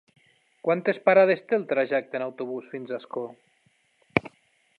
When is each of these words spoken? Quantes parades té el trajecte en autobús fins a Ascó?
Quantes 0.67 0.99
parades 1.09 1.43
té 1.51 1.59
el 1.59 1.67
trajecte 1.73 2.19
en 2.21 2.27
autobús 2.31 2.73
fins 2.73 2.95
a 2.95 2.99
Ascó? 3.01 3.31